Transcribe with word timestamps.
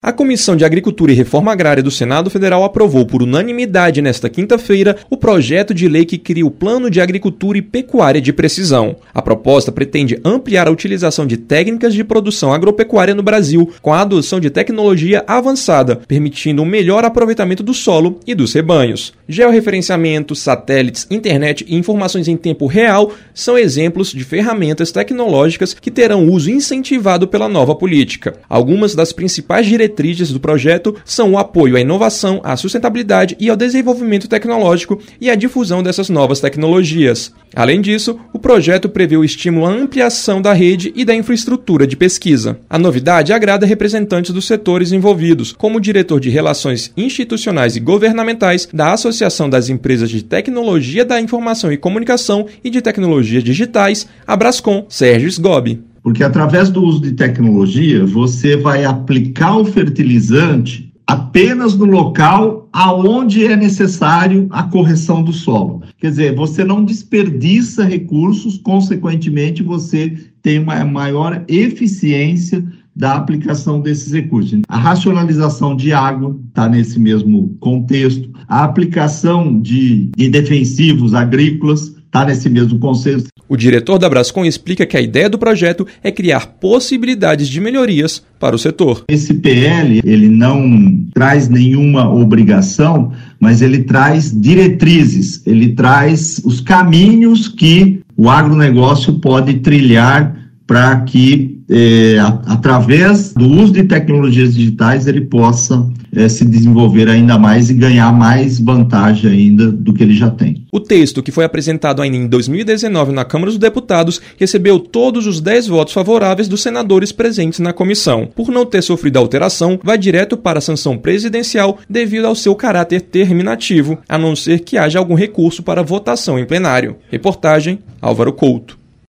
A 0.00 0.12
Comissão 0.12 0.54
de 0.54 0.64
Agricultura 0.64 1.10
e 1.10 1.14
Reforma 1.16 1.50
Agrária 1.50 1.82
do 1.82 1.90
Senado 1.90 2.30
Federal 2.30 2.62
aprovou 2.62 3.04
por 3.04 3.20
unanimidade 3.20 4.00
nesta 4.00 4.30
quinta-feira 4.30 4.96
o 5.10 5.16
projeto 5.16 5.74
de 5.74 5.88
lei 5.88 6.04
que 6.04 6.16
cria 6.16 6.46
o 6.46 6.52
Plano 6.52 6.88
de 6.88 7.00
Agricultura 7.00 7.58
e 7.58 7.62
Pecuária 7.62 8.20
de 8.20 8.32
Precisão. 8.32 8.94
A 9.12 9.20
proposta 9.20 9.72
pretende 9.72 10.20
ampliar 10.24 10.68
a 10.68 10.70
utilização 10.70 11.26
de 11.26 11.36
técnicas 11.36 11.92
de 11.92 12.04
produção 12.04 12.52
agropecuária 12.52 13.12
no 13.12 13.24
Brasil 13.24 13.72
com 13.82 13.92
a 13.92 14.02
adoção 14.02 14.38
de 14.38 14.50
tecnologia 14.50 15.24
avançada, 15.26 15.96
permitindo 15.96 16.62
um 16.62 16.64
melhor 16.64 17.04
aproveitamento 17.04 17.64
do 17.64 17.74
solo 17.74 18.20
e 18.24 18.36
dos 18.36 18.54
rebanhos. 18.54 19.17
Georreferenciamento, 19.30 20.34
satélites, 20.34 21.06
internet 21.10 21.62
e 21.68 21.76
informações 21.76 22.28
em 22.28 22.36
tempo 22.36 22.66
real 22.66 23.12
são 23.34 23.58
exemplos 23.58 24.10
de 24.10 24.24
ferramentas 24.24 24.90
tecnológicas 24.90 25.74
que 25.74 25.90
terão 25.90 26.26
uso 26.30 26.50
incentivado 26.50 27.28
pela 27.28 27.46
nova 27.46 27.74
política. 27.74 28.38
Algumas 28.48 28.94
das 28.94 29.12
principais 29.12 29.66
diretrizes 29.66 30.32
do 30.32 30.40
projeto 30.40 30.96
são 31.04 31.32
o 31.32 31.38
apoio 31.38 31.76
à 31.76 31.80
inovação, 31.80 32.40
à 32.42 32.56
sustentabilidade 32.56 33.36
e 33.38 33.50
ao 33.50 33.56
desenvolvimento 33.56 34.26
tecnológico 34.28 34.98
e 35.20 35.28
à 35.28 35.34
difusão 35.34 35.82
dessas 35.82 36.08
novas 36.08 36.40
tecnologias. 36.40 37.30
Além 37.54 37.80
disso, 37.80 38.18
o 38.32 38.38
projeto 38.38 38.88
prevê 38.88 39.16
o 39.16 39.24
estímulo 39.24 39.66
à 39.66 39.70
ampliação 39.70 40.40
da 40.40 40.52
rede 40.52 40.92
e 40.94 41.04
da 41.04 41.14
infraestrutura 41.14 41.86
de 41.86 41.96
pesquisa. 41.96 42.58
A 42.68 42.78
novidade 42.78 43.32
agrada 43.32 43.66
representantes 43.66 44.32
dos 44.32 44.46
setores 44.46 44.92
envolvidos, 44.92 45.52
como 45.52 45.78
o 45.78 45.80
diretor 45.80 46.20
de 46.20 46.30
Relações 46.30 46.92
Institucionais 46.96 47.76
e 47.76 47.80
Governamentais 47.80 48.68
da 48.72 48.92
Associação 48.92 49.48
das 49.48 49.68
Empresas 49.68 50.10
de 50.10 50.22
Tecnologia 50.22 51.04
da 51.04 51.20
Informação 51.20 51.72
e 51.72 51.76
Comunicação 51.76 52.46
e 52.62 52.70
de 52.70 52.80
Tecnologias 52.80 53.42
Digitais, 53.42 54.06
Abrascom, 54.26 54.86
Sérgio 54.88 55.28
Sgobi. 55.28 55.80
Porque 56.02 56.22
através 56.24 56.70
do 56.70 56.82
uso 56.82 57.02
de 57.02 57.12
tecnologia, 57.12 58.06
você 58.06 58.56
vai 58.56 58.84
aplicar 58.84 59.58
o 59.58 59.64
fertilizante 59.64 60.87
apenas 61.08 61.74
no 61.74 61.86
local 61.86 62.68
aonde 62.70 63.46
é 63.46 63.56
necessário 63.56 64.46
a 64.50 64.62
correção 64.64 65.24
do 65.24 65.32
solo. 65.32 65.82
Quer 65.96 66.10
dizer, 66.10 66.36
você 66.36 66.62
não 66.62 66.84
desperdiça 66.84 67.82
recursos, 67.82 68.58
consequentemente, 68.58 69.62
você 69.62 70.16
tem 70.42 70.58
uma 70.58 70.84
maior 70.84 71.42
eficiência 71.48 72.62
da 72.94 73.14
aplicação 73.14 73.80
desses 73.80 74.12
recursos. 74.12 74.60
A 74.68 74.76
racionalização 74.76 75.74
de 75.74 75.92
água 75.92 76.36
está 76.48 76.68
nesse 76.68 77.00
mesmo 77.00 77.56
contexto, 77.58 78.28
a 78.46 78.64
aplicação 78.64 79.60
de, 79.62 80.10
de 80.14 80.28
defensivos 80.28 81.14
agrícolas 81.14 81.97
está 82.08 82.24
nesse 82.24 82.48
mesmo 82.48 82.78
conceito. 82.78 83.28
O 83.48 83.56
diretor 83.56 83.98
da 83.98 84.08
Brascom 84.08 84.44
explica 84.44 84.84
que 84.84 84.96
a 84.96 85.00
ideia 85.00 85.28
do 85.28 85.38
projeto 85.38 85.86
é 86.02 86.10
criar 86.10 86.46
possibilidades 86.60 87.48
de 87.48 87.60
melhorias 87.60 88.22
para 88.40 88.56
o 88.56 88.58
setor. 88.58 89.04
Esse 89.08 89.34
PL, 89.34 90.00
ele 90.04 90.28
não 90.28 91.06
traz 91.14 91.48
nenhuma 91.48 92.12
obrigação, 92.12 93.12
mas 93.38 93.62
ele 93.62 93.84
traz 93.84 94.32
diretrizes, 94.38 95.46
ele 95.46 95.74
traz 95.74 96.40
os 96.44 96.60
caminhos 96.60 97.48
que 97.48 98.00
o 98.16 98.28
agronegócio 98.28 99.14
pode 99.14 99.54
trilhar 99.60 100.36
para 100.66 101.00
que, 101.00 101.62
é, 101.70 102.18
através 102.46 103.32
do 103.32 103.48
uso 103.48 103.72
de 103.72 103.84
tecnologias 103.84 104.54
digitais, 104.54 105.06
ele 105.06 105.22
possa 105.22 105.88
é, 106.14 106.28
se 106.28 106.44
desenvolver 106.44 107.08
ainda 107.08 107.38
mais 107.38 107.70
e 107.70 107.74
ganhar 107.74 108.12
mais 108.12 108.58
vantagem 108.58 109.30
ainda 109.30 109.70
do 109.70 109.92
que 109.92 110.02
ele 110.02 110.14
já 110.14 110.30
tem. 110.30 110.64
O 110.72 110.80
texto, 110.80 111.22
que 111.22 111.32
foi 111.32 111.44
apresentado 111.44 112.02
ainda 112.02 112.16
em 112.16 112.26
2019 112.26 113.12
na 113.12 113.24
Câmara 113.24 113.50
dos 113.50 113.58
Deputados, 113.58 114.20
recebeu 114.36 114.78
todos 114.78 115.26
os 115.26 115.40
10 115.40 115.68
votos 115.68 115.94
favoráveis 115.94 116.48
dos 116.48 116.62
senadores 116.62 117.12
presentes 117.12 117.60
na 117.60 117.72
comissão. 117.72 118.28
Por 118.34 118.48
não 118.48 118.66
ter 118.66 118.82
sofrido 118.82 119.18
alteração, 119.18 119.78
vai 119.82 119.98
direto 119.98 120.36
para 120.36 120.58
a 120.58 120.62
sanção 120.62 120.96
presidencial 120.96 121.78
devido 121.88 122.26
ao 122.26 122.34
seu 122.34 122.54
caráter 122.54 123.00
terminativo, 123.00 123.98
a 124.08 124.18
não 124.18 124.36
ser 124.36 124.60
que 124.60 124.78
haja 124.78 124.98
algum 124.98 125.14
recurso 125.14 125.62
para 125.62 125.82
votação 125.82 126.38
em 126.38 126.44
plenário. 126.44 126.96
Reportagem 127.10 127.78
Álvaro 128.00 128.32
Couto. 128.32 128.78